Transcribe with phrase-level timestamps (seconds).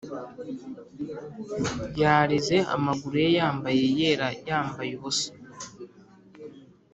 [2.01, 5.29] yarize amaguru ye yambaye yera yambaye ubusa